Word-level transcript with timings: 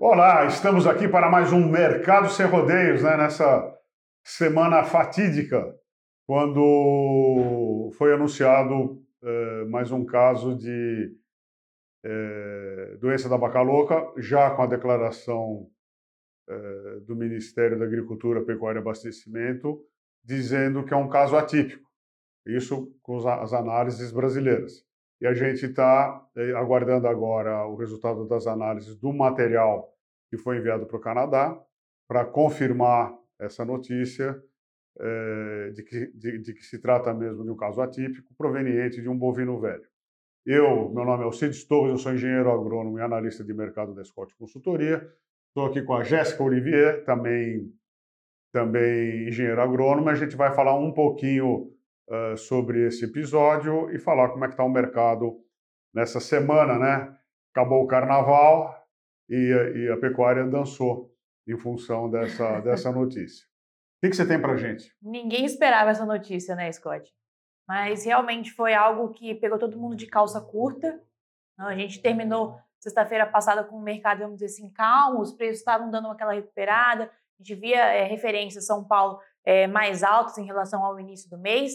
Olá, 0.00 0.46
estamos 0.46 0.86
aqui 0.86 1.08
para 1.08 1.28
mais 1.28 1.52
um 1.52 1.68
Mercado 1.68 2.30
Sem 2.30 2.46
Rodeios, 2.46 3.02
né? 3.02 3.16
nessa 3.16 3.76
semana 4.22 4.84
fatídica, 4.84 5.74
quando 6.24 7.90
foi 7.98 8.14
anunciado 8.14 9.02
eh, 9.20 9.64
mais 9.64 9.90
um 9.90 10.04
caso 10.04 10.56
de 10.56 11.16
eh, 12.04 12.96
doença 13.00 13.28
da 13.28 13.36
vaca 13.36 13.60
louca, 13.60 14.12
já 14.18 14.54
com 14.54 14.62
a 14.62 14.66
declaração 14.68 15.68
eh, 16.48 17.00
do 17.04 17.16
Ministério 17.16 17.76
da 17.76 17.84
Agricultura, 17.84 18.44
Pecuária 18.44 18.78
e 18.78 18.82
Abastecimento, 18.82 19.84
dizendo 20.22 20.84
que 20.84 20.94
é 20.94 20.96
um 20.96 21.08
caso 21.08 21.36
atípico. 21.36 21.90
Isso 22.46 22.96
com 23.02 23.18
as 23.28 23.52
análises 23.52 24.12
brasileiras. 24.12 24.87
E 25.20 25.26
a 25.26 25.34
gente 25.34 25.66
está 25.66 26.24
eh, 26.36 26.52
aguardando 26.52 27.08
agora 27.08 27.66
o 27.66 27.74
resultado 27.76 28.26
das 28.26 28.46
análises 28.46 28.96
do 28.96 29.12
material 29.12 29.92
que 30.30 30.36
foi 30.36 30.58
enviado 30.58 30.86
para 30.86 30.96
o 30.96 31.00
Canadá 31.00 31.60
para 32.06 32.24
confirmar 32.24 33.12
essa 33.38 33.64
notícia 33.64 34.40
eh, 35.00 35.70
de, 35.74 35.82
que, 35.82 36.06
de, 36.12 36.38
de, 36.38 36.54
que 36.54 36.62
se 36.62 36.78
trata 36.78 37.12
mesmo 37.12 37.44
de 37.44 37.50
um 37.50 37.56
caso 37.56 37.80
atípico 37.80 38.32
proveniente 38.36 39.02
de 39.02 39.08
um 39.08 39.16
bovino 39.16 39.60
velho. 39.60 39.86
Eu, 40.46 40.90
meu 40.90 41.04
nome 41.04 41.22
é 41.22 41.26
Alcides 41.26 41.64
Torres, 41.64 41.92
eu 41.92 41.98
sou 41.98 42.14
engenheiro 42.14 42.50
agrônomo 42.50 42.98
e 42.98 43.02
analista 43.02 43.44
de 43.44 43.52
mercado 43.52 43.94
da 43.94 44.04
Scott 44.04 44.34
Consultoria. 44.36 45.06
Estou 45.48 45.66
aqui 45.66 45.82
com 45.82 45.94
a 45.94 46.04
Jéssica 46.04 46.42
Olivier, 46.42 47.04
também, 47.04 47.72
também 48.52 49.28
engenheiro 49.28 49.60
agrônomo. 49.60 50.08
A 50.08 50.14
gente 50.14 50.36
vai 50.36 50.54
falar 50.54 50.78
um 50.78 50.92
pouquinho 50.92 51.72
uh, 52.08 52.36
sobre 52.36 52.86
esse 52.86 53.04
episódio 53.04 53.90
e 53.90 53.98
falar 53.98 54.30
como 54.30 54.44
é 54.44 54.48
que 54.48 54.54
está 54.54 54.64
o 54.64 54.70
mercado 54.70 55.38
nessa 55.94 56.20
semana, 56.20 56.78
né? 56.78 57.16
Acabou 57.54 57.82
o 57.82 57.86
carnaval 57.86 58.74
e, 59.28 59.52
e 59.76 59.90
a 59.90 59.96
pecuária 59.96 60.44
dançou 60.46 61.14
em 61.46 61.56
função 61.56 62.10
dessa, 62.10 62.60
dessa 62.60 62.92
notícia. 62.92 63.46
O 63.98 64.00
que, 64.00 64.10
que 64.10 64.16
você 64.16 64.26
tem 64.26 64.40
para 64.40 64.56
gente? 64.56 64.94
Ninguém 65.02 65.44
esperava 65.44 65.90
essa 65.90 66.06
notícia, 66.06 66.54
né, 66.54 66.70
Scott? 66.70 67.12
Mas 67.66 68.04
realmente 68.04 68.52
foi 68.52 68.72
algo 68.72 69.10
que 69.10 69.34
pegou 69.34 69.58
todo 69.58 69.78
mundo 69.78 69.96
de 69.96 70.06
calça 70.06 70.40
curta. 70.40 71.02
A 71.58 71.74
gente 71.74 72.00
terminou 72.00 72.58
sexta-feira 72.78 73.26
passada 73.26 73.64
com 73.64 73.76
o 73.76 73.82
mercado, 73.82 74.20
vamos 74.20 74.36
dizer 74.36 74.46
assim, 74.46 74.72
calmo, 74.72 75.20
os 75.20 75.32
preços 75.32 75.58
estavam 75.58 75.90
dando 75.90 76.08
aquela 76.08 76.32
recuperada. 76.32 77.04
A 77.04 77.42
gente 77.42 77.54
via 77.60 77.84
é, 77.92 78.04
referências 78.04 78.66
São 78.66 78.84
Paulo 78.84 79.18
é, 79.44 79.66
mais 79.66 80.02
altos 80.02 80.38
em 80.38 80.44
relação 80.44 80.84
ao 80.84 80.98
início 80.98 81.28
do 81.28 81.36
mês. 81.36 81.72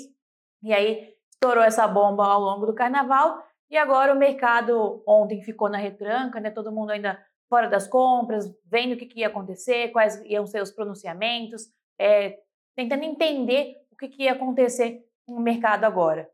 E 0.63 0.73
aí 0.73 1.13
estourou 1.29 1.63
essa 1.63 1.87
bomba 1.87 2.25
ao 2.25 2.39
longo 2.39 2.65
do 2.65 2.73
carnaval 2.73 3.45
e 3.69 3.77
agora 3.77 4.13
o 4.13 4.17
mercado 4.17 5.03
ontem 5.05 5.41
ficou 5.41 5.67
na 5.67 5.77
retranca, 5.77 6.39
né? 6.39 6.49
Todo 6.49 6.71
mundo 6.71 6.91
ainda 6.91 7.21
fora 7.49 7.67
das 7.67 7.87
compras, 7.87 8.51
vendo 8.65 8.93
o 8.93 8.97
que, 8.97 9.05
que 9.05 9.19
ia 9.19 9.27
acontecer, 9.27 9.91
quais 9.91 10.23
iam 10.25 10.45
ser 10.47 10.61
os 10.61 10.71
pronunciamentos, 10.71 11.69
é, 11.99 12.39
tentando 12.75 13.03
entender 13.03 13.75
o 13.91 13.95
que, 13.95 14.07
que 14.07 14.23
ia 14.23 14.31
acontecer 14.31 15.05
no 15.27 15.39
mercado 15.39 15.83
agora. 15.83 16.29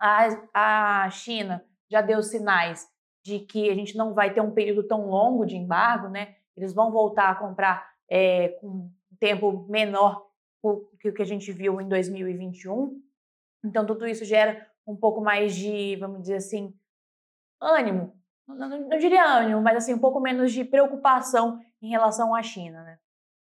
A, 0.00 1.04
a 1.04 1.10
China 1.10 1.64
já 1.90 2.00
deu 2.00 2.22
sinais 2.22 2.88
de 3.22 3.40
que 3.40 3.68
a 3.68 3.74
gente 3.74 3.96
não 3.96 4.14
vai 4.14 4.32
ter 4.32 4.40
um 4.40 4.50
período 4.50 4.82
tão 4.82 5.08
longo 5.08 5.44
de 5.44 5.56
embargo, 5.56 6.08
né? 6.08 6.36
Eles 6.56 6.72
vão 6.72 6.90
voltar 6.90 7.30
a 7.30 7.34
comprar 7.34 7.90
é, 8.08 8.48
com 8.60 8.66
um 8.66 8.90
tempo 9.18 9.66
menor 9.68 10.26
que 10.98 11.08
o 11.08 11.14
que 11.14 11.22
a 11.22 11.26
gente 11.26 11.52
viu 11.52 11.80
em 11.80 11.88
2021. 11.88 13.00
Então, 13.64 13.86
tudo 13.86 14.06
isso 14.06 14.24
gera 14.24 14.66
um 14.86 14.96
pouco 14.96 15.20
mais 15.20 15.54
de, 15.54 15.96
vamos 15.96 16.22
dizer 16.22 16.36
assim, 16.36 16.74
ânimo. 17.60 18.14
Não, 18.46 18.56
não, 18.56 18.88
não 18.88 18.98
diria 18.98 19.24
ânimo, 19.24 19.60
mas 19.60 19.76
assim, 19.76 19.94
um 19.94 19.98
pouco 19.98 20.20
menos 20.20 20.52
de 20.52 20.64
preocupação 20.64 21.60
em 21.80 21.90
relação 21.90 22.34
à 22.34 22.42
China, 22.42 22.82
né? 22.82 22.98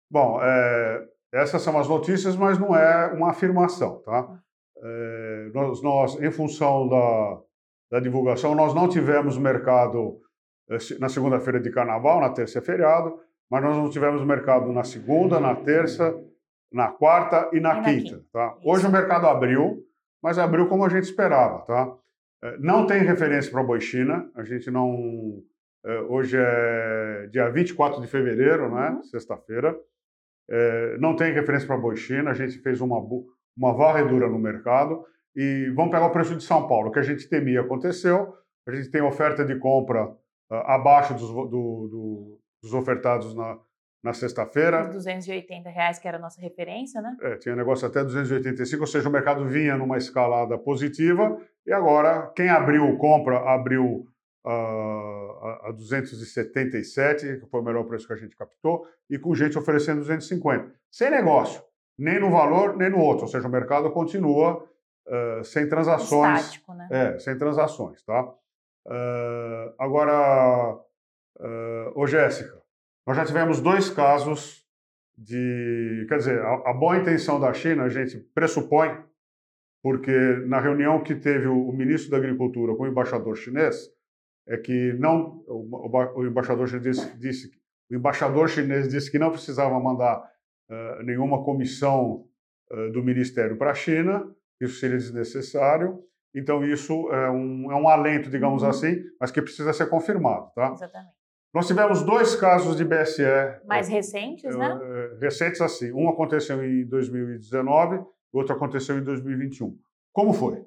Bom, 0.09 0.39
é, 0.41 1.07
essas 1.33 1.61
são 1.61 1.77
as 1.77 1.87
notícias, 1.87 2.35
mas 2.35 2.57
não 2.57 2.75
é 2.75 3.07
uma 3.13 3.31
afirmação, 3.31 3.99
tá? 3.99 4.39
É, 4.77 5.51
nós, 5.53 5.81
nós, 5.81 6.21
em 6.21 6.31
função 6.31 6.87
da, 6.87 7.41
da 7.91 7.99
divulgação, 7.99 8.55
nós 8.55 8.73
não 8.73 8.89
tivemos 8.89 9.37
mercado 9.37 10.19
eh, 10.69 10.77
na 10.99 11.09
segunda-feira 11.09 11.59
de 11.59 11.71
carnaval, 11.71 12.19
na 12.19 12.29
terça 12.29 12.59
é 12.59 12.61
feriado, 12.61 13.19
mas 13.49 13.63
nós 13.63 13.75
não 13.75 13.89
tivemos 13.89 14.23
mercado 14.23 14.71
na 14.71 14.83
segunda, 14.83 15.39
na 15.39 15.55
terça, 15.55 16.15
na 16.71 16.89
quarta 16.89 17.49
e 17.53 17.59
na, 17.59 17.79
e 17.79 17.83
quinta, 17.83 18.15
quinta. 18.15 18.25
Tá? 18.33 18.57
Hoje 18.63 18.87
o 18.87 18.91
mercado 18.91 19.27
abriu, 19.27 19.84
mas 20.25 20.39
abriu 20.39 20.67
como 20.67 20.83
a 20.83 20.89
gente 20.89 21.03
esperava, 21.03 21.59
tá? 21.67 21.95
É, 22.43 22.57
não 22.57 22.87
tem 22.87 23.03
referência 23.03 23.51
para 23.51 23.61
a 23.61 23.63
boi 23.63 23.79
China, 23.79 24.27
a 24.33 24.43
gente 24.43 24.71
não... 24.71 25.43
É, 25.85 25.99
hoje 25.99 26.35
é 26.35 27.27
dia 27.31 27.47
24 27.51 28.01
de 28.01 28.07
fevereiro, 28.07 28.73
né? 28.73 28.89
Uhum. 28.89 29.03
Sexta-feira. 29.03 29.79
É, 30.49 30.97
não 30.97 31.15
tem 31.15 31.31
referência 31.31 31.67
para 31.67 31.75
a 31.75 31.79
boi 31.79 31.95
China, 31.95 32.31
a 32.31 32.33
gente 32.33 32.57
fez 32.57 32.81
uma, 32.81 32.97
uma 33.55 33.71
varredura 33.73 34.27
no 34.27 34.39
mercado 34.39 35.05
e 35.35 35.71
vamos 35.75 35.91
pegar 35.91 36.07
o 36.07 36.11
preço 36.11 36.35
de 36.35 36.43
São 36.43 36.67
Paulo. 36.67 36.91
Que 36.91 36.97
a 36.97 37.03
gente 37.03 37.29
temia 37.29 37.61
aconteceu, 37.61 38.33
a 38.67 38.73
gente 38.73 38.89
tem 38.89 39.03
oferta 39.03 39.45
de 39.45 39.59
compra 39.59 40.07
uh, 40.07 40.55
abaixo 40.65 41.13
dos, 41.13 41.29
do, 41.29 41.47
do, 41.47 42.39
dos 42.63 42.73
ofertados 42.73 43.35
na, 43.35 43.59
na 44.05 44.13
sexta-feira. 44.13 44.87
280 44.87 45.67
reais, 45.67 45.97
que 45.97 46.07
era 46.07 46.17
a 46.17 46.21
nossa 46.21 46.39
referência, 46.39 47.01
né? 47.01 47.17
É, 47.23 47.37
tinha 47.37 47.55
negócio 47.55 47.87
até 47.87 48.03
285, 48.03 48.79
ou 48.79 48.87
seja, 48.87 49.09
o 49.09 49.11
mercado 49.11 49.43
vinha 49.47 49.75
numa 49.75 49.97
escalada 49.97 50.55
positiva 50.59 51.35
e 51.65 51.73
agora 51.73 52.31
quem 52.35 52.47
abriu 52.47 52.95
compra 52.97 53.39
abriu 53.39 54.07
uh, 54.45 55.63
a 55.63 55.71
277, 55.75 57.39
que 57.39 57.47
foi 57.47 57.61
o 57.61 57.63
melhor 57.63 57.83
preço 57.85 58.05
que 58.05 58.13
a 58.13 58.15
gente 58.15 58.35
captou, 58.35 58.87
e 59.09 59.17
com 59.17 59.33
gente 59.33 59.57
oferecendo 59.57 60.01
250. 60.01 60.71
Sem 60.91 61.09
negócio, 61.09 61.63
nem 61.97 62.19
no 62.19 62.29
valor, 62.29 62.77
nem 62.77 62.91
no 62.91 62.99
outro, 62.99 63.23
ou 63.23 63.27
seja, 63.27 63.47
o 63.47 63.51
mercado 63.51 63.89
continua 63.89 64.63
uh, 65.07 65.43
sem 65.43 65.67
transações. 65.67 66.41
Estático, 66.41 66.75
né? 66.75 66.87
É, 66.91 67.17
sem 67.17 67.35
transações, 67.35 68.03
tá? 68.03 68.21
Uh, 68.85 69.73
agora, 69.79 70.79
ô 71.95 72.05
Jéssica, 72.05 72.64
nós 73.05 73.17
já 73.17 73.25
tivemos 73.25 73.61
dois 73.61 73.89
casos 73.89 74.65
de. 75.17 76.05
Quer 76.09 76.17
dizer, 76.17 76.41
a, 76.41 76.71
a, 76.71 76.73
boa 76.73 76.97
intenção 76.97 77.39
da 77.39 77.53
China, 77.53 77.83
a 77.83 77.89
gente 77.89 78.17
pressupõe, 78.33 78.97
porque 79.81 80.11
na 80.47 80.59
reunião 80.59 81.03
que 81.03 81.15
teve 81.15 81.47
o, 81.47 81.69
o 81.69 81.73
ministro 81.73 82.11
da 82.11 82.17
Agricultura 82.17 82.75
com 82.75 82.83
o 82.83 82.87
embaixador 82.87 83.35
chinês, 83.35 83.89
é 84.47 84.57
que 84.57 84.93
não. 84.93 85.43
O, 85.47 85.87
o, 85.87 86.19
o 86.19 86.27
embaixador 86.27 86.67
chinês 86.67 86.97
disse, 86.97 87.17
disse, 87.17 87.51
o 87.91 87.95
embaixador 87.95 88.49
chinês 88.49 88.89
disse 88.89 89.11
que 89.11 89.19
não 89.19 89.31
precisava 89.31 89.79
mandar 89.79 90.19
uh, 90.69 91.03
nenhuma 91.03 91.43
comissão 91.43 92.27
uh, 92.71 92.91
do 92.91 93.03
ministério 93.03 93.57
para 93.57 93.71
a 93.71 93.75
China, 93.75 94.25
isso 94.59 94.79
seria 94.79 94.97
desnecessário. 94.97 96.03
Então, 96.33 96.65
isso 96.65 97.09
é 97.13 97.31
um, 97.31 97.71
é 97.71 97.75
um 97.75 97.87
alento, 97.87 98.29
digamos 98.29 98.61
uhum. 98.61 98.69
assim, 98.69 99.01
mas 99.19 99.31
que 99.31 99.41
precisa 99.41 99.71
ser 99.71 99.89
confirmado. 99.89 100.51
Tá? 100.53 100.71
Exatamente. 100.73 101.24
Nós 101.55 101.67
tivemos 101.67 102.03
dois 102.03 102.35
casos 102.35 102.75
de 102.75 102.83
BSE. 102.83 103.23
Mais 103.63 103.87
recentes, 103.87 104.53
né? 104.57 104.77
Eh, 104.77 105.17
recentes 105.21 105.61
assim. 105.61 105.89
Um 105.93 106.09
aconteceu 106.09 106.61
em 106.61 106.85
2019, 106.85 107.99
o 108.33 108.37
outro 108.37 108.53
aconteceu 108.53 108.97
em 108.99 109.03
2021. 109.05 109.73
Como 110.11 110.33
foi? 110.33 110.65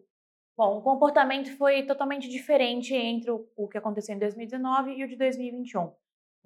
Bom, 0.57 0.79
o 0.79 0.81
comportamento 0.81 1.55
foi 1.59 1.83
totalmente 1.83 2.27
diferente 2.27 2.95
entre 2.95 3.31
o 3.31 3.69
que 3.69 3.77
aconteceu 3.77 4.15
em 4.15 4.19
2019 4.19 4.93
e 4.93 5.05
o 5.05 5.09
de 5.09 5.15
2021. 5.17 5.93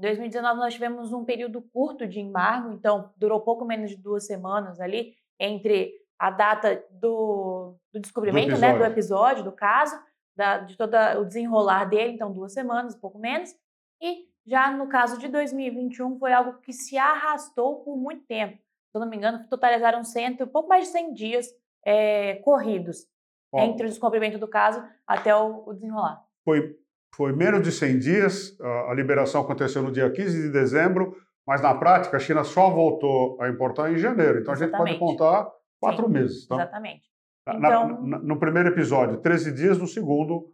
Em 0.00 0.02
2019 0.02 0.58
nós 0.58 0.74
tivemos 0.74 1.12
um 1.12 1.24
período 1.24 1.62
curto 1.72 2.04
de 2.04 2.18
embargo, 2.18 2.72
então 2.72 3.12
durou 3.16 3.40
pouco 3.42 3.64
menos 3.64 3.90
de 3.90 3.96
duas 3.96 4.26
semanas 4.26 4.80
ali 4.80 5.14
entre 5.38 5.92
a 6.18 6.32
data 6.32 6.84
do, 6.90 7.76
do 7.92 8.00
descobrimento, 8.00 8.56
do 8.56 8.60
né, 8.60 8.76
do 8.76 8.84
episódio, 8.84 9.44
do 9.44 9.52
caso, 9.52 9.96
da, 10.34 10.58
de 10.58 10.76
todo 10.76 10.96
o 11.20 11.24
desenrolar 11.24 11.84
dele, 11.84 12.10
então 12.10 12.32
duas 12.32 12.52
semanas, 12.52 12.96
pouco 12.96 13.20
menos, 13.20 13.54
e 14.00 14.31
já 14.46 14.70
no 14.76 14.88
caso 14.88 15.18
de 15.18 15.28
2021, 15.28 16.18
foi 16.18 16.32
algo 16.32 16.58
que 16.60 16.72
se 16.72 16.98
arrastou 16.98 17.82
por 17.84 17.96
muito 17.96 18.24
tempo. 18.26 18.56
Se 18.56 18.96
eu 18.96 19.00
não 19.00 19.08
me 19.08 19.16
engano, 19.16 19.46
totalizaram 19.48 20.04
cento, 20.04 20.46
pouco 20.46 20.68
mais 20.68 20.84
de 20.84 20.90
100 20.90 21.14
dias 21.14 21.46
é, 21.84 22.36
corridos 22.36 23.06
Bom, 23.50 23.60
entre 23.60 23.86
o 23.86 23.88
descobrimento 23.88 24.38
do 24.38 24.48
caso 24.48 24.84
até 25.06 25.34
o, 25.34 25.64
o 25.66 25.72
desenrolar. 25.72 26.22
Foi, 26.44 26.76
foi 27.14 27.32
menos 27.32 27.62
de 27.62 27.72
100 27.72 27.98
dias, 27.98 28.60
a 28.60 28.94
liberação 28.94 29.40
aconteceu 29.42 29.82
no 29.82 29.92
dia 29.92 30.10
15 30.10 30.42
de 30.42 30.50
dezembro, 30.50 31.16
mas 31.46 31.62
na 31.62 31.74
prática 31.74 32.16
a 32.16 32.20
China 32.20 32.44
só 32.44 32.70
voltou 32.70 33.40
a 33.40 33.48
importar 33.48 33.90
em 33.92 33.96
janeiro. 33.96 34.40
Então 34.40 34.52
Exatamente. 34.52 34.82
a 34.82 34.92
gente 34.92 34.98
pode 34.98 35.12
contar 35.12 35.50
quatro 35.80 36.06
Sim, 36.06 36.12
meses. 36.12 36.46
Tá? 36.46 36.56
Exatamente. 36.56 37.12
Então, 37.48 38.02
na, 38.02 38.18
no 38.18 38.38
primeiro 38.38 38.68
episódio, 38.68 39.20
13 39.20 39.52
dias, 39.52 39.78
no 39.78 39.88
segundo, 39.88 40.52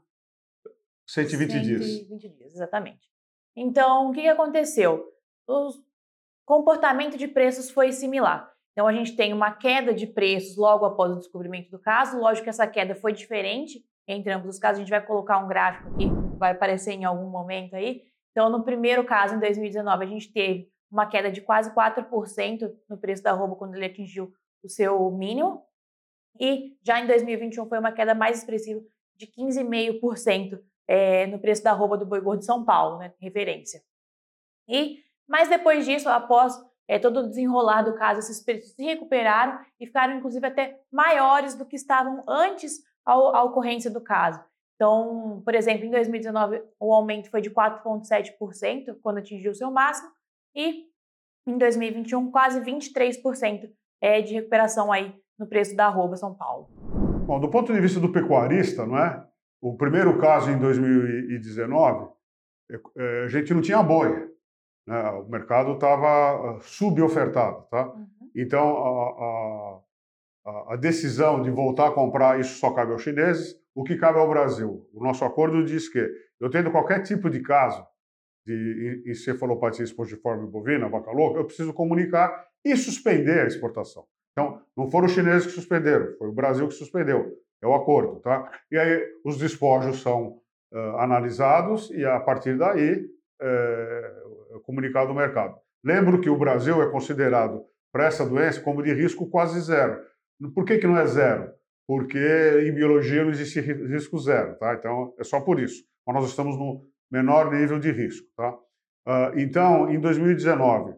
120, 1.06 1.52
120 1.52 1.64
dias. 1.64 1.87
120 2.08 2.29
dias, 2.37 2.55
exatamente. 2.55 3.08
Então, 3.60 4.10
o 4.10 4.12
que 4.12 4.28
aconteceu? 4.28 5.05
O 5.49 5.70
comportamento 6.46 7.19
de 7.19 7.26
preços 7.26 7.69
foi 7.69 7.90
similar. 7.90 8.52
Então, 8.70 8.87
a 8.87 8.93
gente 8.93 9.16
tem 9.16 9.32
uma 9.32 9.50
queda 9.50 9.93
de 9.93 10.06
preços 10.06 10.56
logo 10.56 10.84
após 10.84 11.10
o 11.10 11.16
descobrimento 11.16 11.69
do 11.69 11.78
caso. 11.81 12.20
Lógico 12.20 12.44
que 12.44 12.50
essa 12.50 12.69
queda 12.69 12.94
foi 12.94 13.12
diferente 13.12 13.84
entre 14.06 14.32
ambos 14.32 14.50
os 14.50 14.60
casos. 14.60 14.78
A 14.78 14.82
gente 14.82 14.90
vai 14.90 15.05
colocar 15.05 15.38
um 15.38 15.49
gráfico 15.49 15.93
aqui, 15.93 16.06
vai 16.38 16.52
aparecer 16.52 16.93
em 16.93 17.05
algum 17.05 17.28
momento 17.28 17.75
aí. 17.75 18.05
Então, 18.31 18.49
no 18.49 18.62
primeiro 18.62 19.05
caso, 19.05 19.34
em 19.34 19.40
2019, 19.40 20.04
a 20.04 20.08
gente 20.08 20.32
teve 20.32 20.70
uma 20.88 21.06
queda 21.06 21.28
de 21.28 21.40
quase 21.40 21.75
4% 21.75 22.72
no 22.88 22.96
preço 22.96 23.25
da 23.25 23.32
arroba 23.32 23.56
quando 23.56 23.75
ele 23.75 23.87
atingiu 23.87 24.32
o 24.62 24.69
seu 24.69 25.11
mínimo. 25.11 25.64
E 26.38 26.76
já 26.84 27.00
em 27.00 27.08
2021 27.08 27.69
foi 27.69 27.81
uma 27.81 27.90
queda 27.90 28.14
mais 28.14 28.38
expressiva 28.38 28.81
de 29.16 29.26
15,5% 29.26 30.61
é, 30.88 31.26
no 31.26 31.38
preço 31.38 31.62
da 31.62 31.70
arroba 31.70 31.99
do 31.99 32.06
boi 32.06 32.20
gordo 32.20 32.40
de 32.40 32.46
São 32.46 32.64
Paulo, 32.64 32.99
né, 32.99 33.12
referência. 33.20 33.82
E, 34.67 35.05
mas 35.29 35.49
depois 35.49 35.85
disso, 35.85 36.08
após 36.08 36.55
é, 36.88 36.99
todo 36.99 37.20
o 37.20 37.29
desenrolar 37.29 37.82
do 37.82 37.94
caso, 37.94 38.20
esses 38.20 38.43
preços 38.43 38.73
se 38.73 38.82
recuperaram 38.82 39.61
e 39.79 39.87
ficaram, 39.87 40.17
inclusive, 40.17 40.46
até 40.46 40.81
maiores 40.90 41.55
do 41.55 41.67
que 41.67 41.76
estavam 41.76 42.25
antes 42.26 42.82
à 43.05 43.43
ocorrência 43.44 43.90
do 43.90 44.00
caso. 44.00 44.43
Então, 44.75 45.43
por 45.44 45.55
exemplo, 45.55 45.85
em 45.85 45.90
2019 45.90 46.62
o 46.79 46.94
aumento 46.94 47.31
foi 47.31 47.40
de 47.40 47.50
4,7% 47.50 48.96
quando 49.02 49.19
atingiu 49.19 49.55
seu 49.55 49.70
máximo 49.70 50.08
e 50.55 50.85
em 51.46 51.58
2021 51.58 52.31
quase 52.31 52.61
23% 52.61 53.70
é, 54.00 54.20
de 54.23 54.35
recuperação 54.35 54.93
aí 54.93 55.12
no 55.38 55.46
preço 55.46 55.75
da 55.75 55.87
arroba 55.87 56.17
São 56.17 56.32
Paulo. 56.32 56.69
Bom, 57.26 57.40
do 57.40 57.50
ponto 57.50 57.73
de 57.73 57.81
vista 57.81 57.99
do 57.99 58.12
pecuarista, 58.12 58.87
não 58.87 58.99
é? 58.99 59.26
O 59.60 59.76
primeiro 59.76 60.19
caso 60.19 60.50
em 60.50 60.58
2019, 60.58 62.10
é, 62.70 62.81
é, 62.96 63.25
a 63.25 63.28
gente 63.28 63.52
não 63.52 63.60
tinha 63.60 63.82
boi, 63.82 64.31
né? 64.87 65.10
o 65.10 65.28
mercado 65.28 65.72
estava 65.72 66.06
ah, 66.08 66.60
subofertado, 66.62 67.66
tá? 67.70 67.88
Uhum. 67.88 68.06
Então 68.37 68.76
a, 68.76 69.81
a, 70.46 70.75
a 70.75 70.76
decisão 70.76 71.43
de 71.43 71.50
voltar 71.50 71.88
a 71.88 71.93
comprar 71.93 72.38
isso 72.38 72.58
só 72.58 72.72
cabe 72.72 72.93
aos 72.93 73.02
chineses 73.02 73.58
o 73.78 73.84
que 73.84 73.96
cabe 73.96 74.19
ao 74.19 74.28
Brasil? 74.28 74.90
O 74.93 75.00
nosso 75.00 75.25
acordo 75.25 75.64
diz 75.64 75.88
que 75.88 76.04
eu 76.40 76.50
tendo 76.50 76.69
qualquer 76.72 77.00
tipo 77.04 77.31
de 77.31 77.40
caso 77.40 77.87
de 78.44 79.04
encefalopatia 79.06 79.84
espongiforme 79.84 80.50
bovina, 80.50 80.88
vaca 80.88 81.12
louca, 81.12 81.38
eu 81.38 81.44
preciso 81.44 81.72
comunicar 81.72 82.44
e 82.64 82.76
suspender 82.76 83.40
a 83.43 83.46
exportação. 83.46 84.04
Então, 84.32 84.61
não 84.76 84.90
foram 84.90 85.06
os 85.06 85.12
chineses 85.12 85.46
que 85.46 85.52
suspenderam, 85.52 86.12
foi 86.19 86.26
o 86.26 86.32
Brasil 86.32 86.66
que 86.66 86.75
suspendeu. 86.75 87.32
É 87.62 87.66
o 87.66 87.75
acordo, 87.75 88.20
tá? 88.20 88.50
E 88.70 88.78
aí 88.78 89.02
os 89.25 89.38
despojos 89.38 90.00
são 90.00 90.40
uh, 90.72 90.96
analisados 90.99 91.90
e 91.90 92.05
a 92.05 92.20
partir 92.20 92.56
daí 92.56 93.05
é, 93.40 94.12
é 94.55 94.58
comunicado 94.62 95.08
ao 95.08 95.14
mercado. 95.14 95.56
Lembro 95.84 96.20
que 96.20 96.31
o 96.31 96.38
Brasil 96.38 96.82
é 96.82 96.90
considerado 96.90 97.64
para 97.93 98.06
essa 98.06 98.25
doença 98.25 98.60
como 98.60 98.82
de 98.82 98.93
risco 98.93 99.28
quase 99.28 99.60
zero. 99.60 100.00
Por 100.55 100.64
que, 100.64 100.78
que 100.78 100.87
não 100.87 100.96
é 100.96 101.06
zero? 101.06 101.52
porque 101.88 102.19
em 102.66 102.72
biologia 102.75 103.25
não 103.25 103.31
existe 103.31 103.61
risco 103.61 104.19
zero, 104.19 104.56
tá? 104.56 104.75
Então 104.75 105.14
é 105.19 105.25
só 105.25 105.40
por 105.40 105.58
isso. 105.58 105.82
Mas 106.06 106.16
nós 106.16 106.28
estamos 106.28 106.54
no 106.58 106.87
menor 107.11 107.50
nível 107.50 107.78
de 107.78 107.90
risco, 107.90 108.28
tá? 108.37 108.52
Uh, 108.52 109.38
então, 109.38 109.90
em 109.90 109.99
2019, 109.99 110.94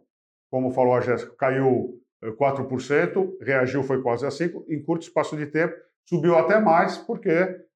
como 0.51 0.73
falou 0.73 0.95
a 0.95 1.01
Jéssica, 1.01 1.33
caiu 1.37 1.97
4%, 2.25 3.37
eh, 3.41 3.45
reagiu 3.45 3.85
foi 3.85 4.03
quase 4.03 4.27
a 4.27 4.31
5%, 4.31 4.65
em 4.69 4.83
curto 4.83 5.03
espaço 5.03 5.37
de 5.37 5.47
tempo 5.47 5.73
subiu 6.09 6.37
até 6.37 6.61
mais 6.61 6.97
porque 6.99 7.31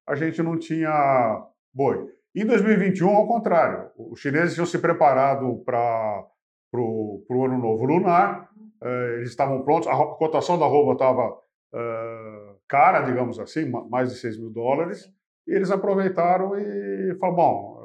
a 0.07 0.15
gente 0.15 0.41
não 0.41 0.57
tinha 0.57 1.45
boi. 1.73 2.07
Em 2.35 2.45
2021, 2.45 3.09
ao 3.09 3.27
contrário, 3.27 3.89
os 3.97 4.19
chineses 4.19 4.53
tinham 4.53 4.65
se 4.65 4.77
preparado 4.79 5.63
para 5.65 6.25
o 6.73 7.45
ano 7.45 7.57
novo 7.57 7.85
lunar, 7.85 8.49
eh, 8.83 9.13
eles 9.17 9.29
estavam 9.29 9.63
prontos, 9.63 9.87
a 9.87 9.95
cotação 9.95 10.59
da 10.59 10.65
roupa 10.65 10.93
estava 10.93 11.29
uh, 11.29 12.59
cara, 12.67 13.01
digamos 13.01 13.39
assim, 13.39 13.69
mais 13.89 14.11
de 14.11 14.19
6 14.19 14.37
mil 14.39 14.49
dólares, 14.49 15.09
e 15.47 15.53
eles 15.53 15.71
aproveitaram 15.71 16.57
e 16.57 17.15
falaram, 17.19 17.35
bom, 17.35 17.79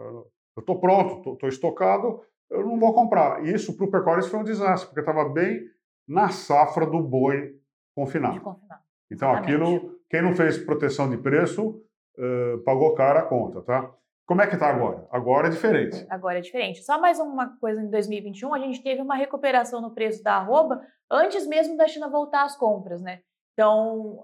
eu 0.57 0.61
estou 0.61 0.81
pronto, 0.81 1.33
estou 1.35 1.49
estocado, 1.49 2.21
eu 2.51 2.67
não 2.67 2.79
vou 2.79 2.93
comprar. 2.93 3.45
E 3.45 3.55
isso 3.55 3.77
para 3.77 3.87
o 3.87 3.91
pecuarista 3.91 4.31
foi 4.31 4.41
um 4.41 4.45
desastre, 4.45 4.89
porque 4.89 5.01
estava 5.01 5.29
bem 5.29 5.61
na 6.09 6.29
safra 6.31 6.87
do 6.87 7.01
boi 7.01 7.55
confinado. 7.95 8.41
confinado. 8.41 8.81
Então, 9.11 9.31
Exatamente. 9.31 9.55
aquilo, 9.55 10.00
quem 10.11 10.21
não 10.21 10.35
fez 10.35 10.59
proteção 10.59 11.09
de 11.09 11.17
preço, 11.17 11.81
uh, 12.19 12.59
pagou 12.65 12.95
cara 12.95 13.21
a 13.21 13.27
conta, 13.27 13.63
tá? 13.63 13.91
Como 14.27 14.43
é 14.43 14.47
que 14.47 14.55
está 14.55 14.69
agora? 14.69 15.07
Agora 15.11 15.49
é 15.49 15.51
diferente. 15.51 16.07
Agora 16.09 16.39
é 16.39 16.41
diferente. 16.41 16.83
Só 16.85 17.01
mais 17.01 17.19
uma 17.19 17.57
coisa, 17.59 17.81
em 17.81 17.91
2021, 17.91 18.55
a 18.55 18.59
gente 18.59 18.83
teve 18.83 19.01
uma 19.01 19.17
recuperação 19.17 19.81
no 19.81 19.93
preço 19.93 20.23
da 20.23 20.35
arroba 20.35 20.81
antes 21.11 21.47
mesmo 21.47 21.77
da 21.77 21.89
China 21.89 22.09
voltar 22.09 22.45
às 22.45 22.57
compras, 22.57 23.01
né? 23.01 23.21
Então, 23.53 24.23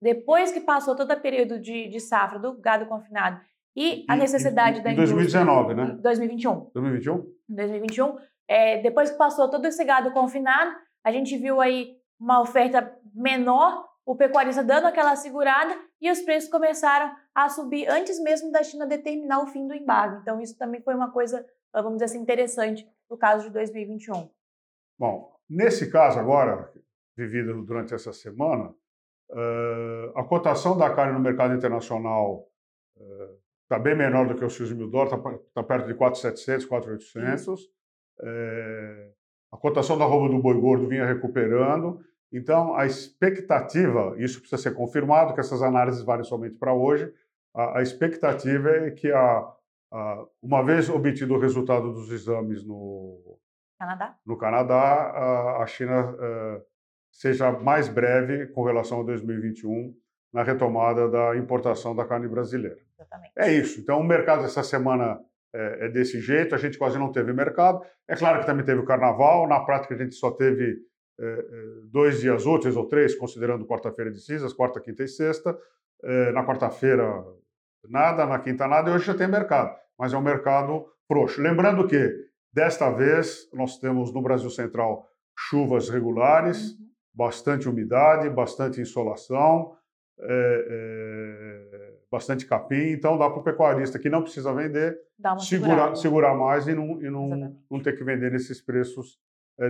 depois 0.00 0.52
que 0.52 0.60
passou 0.60 0.94
todo 0.94 1.10
o 1.10 1.20
período 1.20 1.58
de, 1.58 1.88
de 1.88 2.00
safra 2.00 2.38
do 2.38 2.58
gado 2.60 2.86
confinado 2.86 3.40
e 3.74 4.04
a 4.08 4.16
necessidade 4.16 4.80
em, 4.80 4.82
da 4.82 4.92
em 4.92 4.96
2019, 4.96 5.74
né? 5.74 5.98
2021. 6.02 6.70
2021? 6.74 7.26
2021. 7.48 8.16
É, 8.48 8.78
depois 8.82 9.10
que 9.10 9.18
passou 9.18 9.50
todo 9.50 9.66
esse 9.66 9.84
gado 9.84 10.12
confinado, 10.12 10.76
a 11.04 11.10
gente 11.10 11.36
viu 11.36 11.60
aí 11.60 11.96
uma 12.20 12.40
oferta 12.40 12.94
menor, 13.14 13.86
o 14.06 14.14
pecuarista 14.14 14.62
dando 14.62 14.86
aquela 14.86 15.16
segurada 15.16 15.76
e 16.00 16.08
os 16.08 16.20
preços 16.20 16.48
começaram 16.48 17.12
a 17.34 17.48
subir 17.48 17.88
antes 17.90 18.22
mesmo 18.22 18.52
da 18.52 18.62
China 18.62 18.86
determinar 18.86 19.42
o 19.42 19.48
fim 19.48 19.66
do 19.66 19.74
embargo. 19.74 20.20
Então, 20.22 20.40
isso 20.40 20.56
também 20.56 20.80
foi 20.80 20.94
uma 20.94 21.10
coisa, 21.10 21.44
vamos 21.74 21.94
dizer 21.94 22.04
assim, 22.04 22.20
interessante 22.20 22.88
no 23.10 23.18
caso 23.18 23.48
de 23.48 23.50
2021. 23.52 24.30
Bom, 24.96 25.36
nesse 25.50 25.90
caso 25.90 26.20
agora, 26.20 26.72
vivida 27.16 27.52
durante 27.52 27.94
essa 27.94 28.12
semana, 28.12 28.72
uh, 29.30 30.16
a 30.18 30.22
cotação 30.22 30.78
da 30.78 30.94
carne 30.94 31.12
no 31.12 31.20
mercado 31.20 31.54
internacional 31.54 32.48
está 33.64 33.76
uh, 33.76 33.82
bem 33.82 33.96
menor 33.96 34.28
do 34.28 34.36
que 34.36 34.44
os 34.44 34.54
6 34.54 34.72
mil 34.72 34.88
dólares, 34.88 35.14
está 35.14 35.38
tá 35.52 35.62
perto 35.64 35.88
de 35.88 35.94
4,700, 35.94 36.64
4,800. 36.66 37.64
Uh, 37.64 39.12
a 39.52 39.56
cotação 39.56 39.98
da 39.98 40.04
roupa 40.04 40.32
do 40.32 40.40
boi 40.40 40.58
gordo 40.60 40.86
vinha 40.86 41.04
recuperando. 41.04 42.00
Então, 42.36 42.76
a 42.76 42.84
expectativa, 42.84 44.14
isso 44.18 44.40
precisa 44.40 44.60
ser 44.60 44.74
confirmado, 44.74 45.32
que 45.32 45.40
essas 45.40 45.62
análises 45.62 46.02
valem 46.02 46.22
somente 46.22 46.56
para 46.56 46.74
hoje, 46.74 47.10
a, 47.54 47.78
a, 47.78 47.82
expectativa 47.82 48.68
é 48.68 48.90
que, 48.90 49.10
a, 49.10 49.52
a, 49.90 50.26
uma 50.42 50.62
vez 50.62 50.90
obtido 50.90 51.34
o 51.34 51.38
resultado 51.38 51.90
dos 51.94 52.10
exames 52.12 52.62
no 52.62 53.38
Canadá, 53.78 54.16
no 54.26 54.36
Canadá 54.36 55.56
a, 55.62 55.66
China 55.66 56.12
uh, 56.12 56.62
seja 57.10 57.50
mais 57.52 57.88
breve 57.88 58.48
com 58.48 58.62
relação 58.62 59.00
a 59.00 59.04
2021 59.04 59.94
na 60.30 60.42
retomada 60.42 61.08
da 61.08 61.36
importação 61.38 61.96
da 61.96 62.04
carne 62.04 62.28
brasileira. 62.28 62.76
Exatamente. 62.98 63.32
É 63.38 63.50
isso. 63.50 63.80
Então, 63.80 63.98
o 63.98 64.04
mercado 64.04 64.44
essa 64.44 64.62
semana 64.62 65.18
é, 65.54 65.86
é, 65.86 65.88
desse 65.88 66.20
jeito, 66.20 66.54
a 66.54 66.58
gente 66.58 66.76
quase 66.76 66.98
não 66.98 67.10
teve 67.10 67.32
mercado. 67.32 67.80
É 68.06 68.14
claro 68.14 68.40
que 68.40 68.46
também 68.46 68.66
teve 68.66 68.80
o 68.80 68.84
carnaval, 68.84 69.48
na 69.48 69.60
prática 69.60 69.94
a 69.94 69.98
gente 69.98 70.14
só 70.14 70.30
teve 70.30 70.64
é, 70.64 70.74
é 70.74 70.95
dois 71.90 72.20
dias 72.20 72.44
úteis 72.46 72.76
ou 72.76 72.86
três, 72.86 73.14
considerando 73.14 73.66
quarta-feira 73.66 74.10
de 74.10 74.20
cinzas, 74.20 74.52
quarta, 74.52 74.80
quinta 74.80 75.02
e 75.02 75.08
sexta. 75.08 75.56
É, 76.02 76.32
na 76.32 76.44
quarta-feira, 76.44 77.24
nada, 77.88 78.26
na 78.26 78.38
quinta, 78.38 78.68
nada, 78.68 78.90
e 78.90 78.94
hoje 78.94 79.06
já 79.06 79.14
tem 79.14 79.26
mercado, 79.26 79.74
mas 79.98 80.12
é 80.12 80.16
um 80.16 80.22
mercado 80.22 80.86
frouxo. 81.08 81.40
Lembrando 81.40 81.86
que, 81.88 82.12
desta 82.52 82.90
vez, 82.90 83.48
nós 83.52 83.78
temos 83.78 84.12
no 84.12 84.20
Brasil 84.20 84.50
Central 84.50 85.08
chuvas 85.34 85.88
regulares. 85.88 86.72
Uhum 86.72 86.86
bastante 87.16 87.66
umidade, 87.66 88.28
bastante 88.28 88.78
insolação, 88.78 89.74
é, 90.20 90.66
é, 90.68 91.94
bastante 92.12 92.46
capim. 92.46 92.90
Então, 92.92 93.16
dá 93.16 93.30
para 93.30 93.40
o 93.40 93.42
pecuarista 93.42 93.98
que 93.98 94.10
não 94.10 94.22
precisa 94.22 94.52
vender 94.52 94.98
segurar, 95.38 95.96
segurar 95.96 96.34
mais 96.34 96.68
e, 96.68 96.74
não, 96.74 97.00
e 97.00 97.08
não, 97.08 97.56
não 97.70 97.82
ter 97.82 97.96
que 97.96 98.04
vender 98.04 98.30
nesses 98.30 98.60
preços 98.60 99.18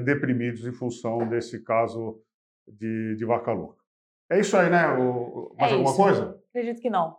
deprimidos 0.04 0.66
em 0.66 0.72
função 0.72 1.26
desse 1.28 1.62
caso 1.62 2.20
de, 2.66 3.14
de 3.16 3.24
vaca 3.24 3.52
louca. 3.52 3.82
É 4.30 4.40
isso 4.40 4.56
aí, 4.56 4.68
né? 4.68 4.88
O, 4.88 5.54
mais 5.56 5.70
é 5.70 5.74
alguma 5.74 5.90
isso. 5.90 6.02
coisa? 6.02 6.42
Acredito 6.50 6.80
que 6.80 6.90
não. 6.90 7.16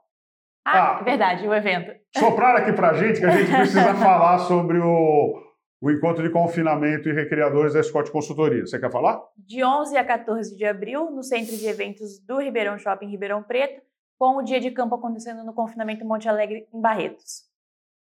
Ah, 0.66 0.98
ah, 0.98 1.02
verdade, 1.02 1.48
o 1.48 1.54
evento. 1.54 1.98
Sopraram 2.18 2.60
aqui 2.60 2.74
para 2.74 2.90
a 2.90 2.94
gente 2.94 3.20
que 3.20 3.26
a 3.26 3.30
gente 3.30 3.50
precisa 3.50 3.94
falar 3.96 4.40
sobre 4.40 4.78
o, 4.80 5.42
o 5.82 5.90
encontro 5.90 6.22
de 6.22 6.30
confinamento 6.30 7.08
e 7.08 7.14
recreadores 7.14 7.74
da 7.74 7.82
Scott 7.82 8.12
Consultoria. 8.12 8.66
Você 8.66 8.78
quer 8.78 8.92
falar? 8.92 9.22
De 9.38 9.64
11 9.64 9.96
a 9.96 10.04
14 10.04 10.58
de 10.58 10.66
abril, 10.66 11.10
no 11.10 11.24
Centro 11.24 11.56
de 11.56 11.66
Eventos 11.66 12.20
do 12.20 12.40
Ribeirão 12.40 12.78
Shopping 12.78 13.08
Ribeirão 13.08 13.42
Preto, 13.42 13.82
com 14.20 14.38
o 14.38 14.44
dia 14.44 14.60
de 14.60 14.72
campo 14.72 14.96
acontecendo 14.96 15.46
no 15.46 15.54
confinamento 15.54 16.04
Monte 16.04 16.28
Alegre, 16.28 16.68
em 16.74 16.82
Barretos. 16.82 17.46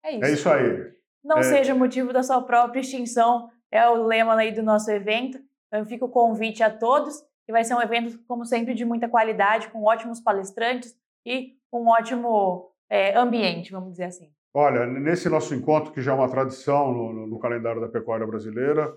É 0.04 0.10
isso. 0.10 0.24
É 0.24 0.30
isso 0.32 0.50
aí. 0.50 0.92
Não 1.24 1.38
é... 1.38 1.42
seja 1.42 1.74
motivo 1.74 2.12
da 2.12 2.22
sua 2.22 2.42
própria 2.42 2.80
extinção, 2.80 3.48
é 3.72 3.88
o 3.88 4.06
lema 4.06 4.34
aí 4.34 4.52
do 4.52 4.62
nosso 4.62 4.90
evento. 4.90 5.40
Então 5.66 5.84
fica 5.86 6.04
o 6.04 6.10
convite 6.10 6.62
a 6.62 6.70
todos, 6.70 7.24
que 7.46 7.50
vai 7.50 7.64
ser 7.64 7.74
um 7.74 7.80
evento, 7.80 8.18
como 8.28 8.44
sempre, 8.44 8.74
de 8.74 8.84
muita 8.84 9.08
qualidade, 9.08 9.68
com 9.68 9.82
ótimos 9.82 10.20
palestrantes 10.20 10.94
e 11.26 11.56
um 11.72 11.88
ótimo 11.88 12.70
é, 12.90 13.16
ambiente, 13.16 13.72
vamos 13.72 13.92
dizer 13.92 14.04
assim. 14.04 14.30
Olha, 14.54 14.86
nesse 14.86 15.30
nosso 15.30 15.54
encontro, 15.54 15.92
que 15.92 16.02
já 16.02 16.12
é 16.12 16.14
uma 16.14 16.28
tradição 16.28 16.92
no, 16.92 17.26
no, 17.26 17.38
calendário 17.38 17.80
da 17.80 17.88
pecuária 17.88 18.26
brasileira, 18.26 18.94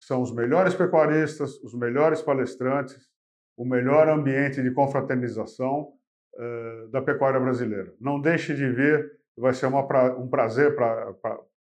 são 0.00 0.22
os 0.22 0.32
melhores 0.32 0.74
pecuaristas, 0.74 1.58
os 1.58 1.74
melhores 1.74 2.22
palestrantes, 2.22 3.08
o 3.56 3.64
melhor 3.64 4.08
ambiente 4.08 4.62
de 4.62 4.70
confraternização 4.70 5.92
uh, 6.34 6.88
da 6.90 7.02
pecuária 7.02 7.40
brasileira. 7.40 7.92
Não 8.00 8.20
deixe 8.20 8.54
de 8.54 8.70
vir, 8.70 9.10
vai 9.36 9.52
ser 9.52 9.66
uma, 9.66 9.82
um 10.16 10.28
prazer 10.28 10.76
para 10.76 11.12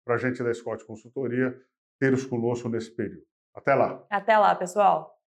para 0.10 0.16
a 0.16 0.18
gente 0.18 0.42
da 0.42 0.52
Scott 0.52 0.84
Consultoria 0.86 1.56
ter-os 2.00 2.26
conosco 2.26 2.70
nesse 2.70 2.96
período. 2.96 3.24
Até 3.54 3.76
lá. 3.76 4.06
Até 4.10 4.38
lá, 4.38 4.56
pessoal. 4.56 5.19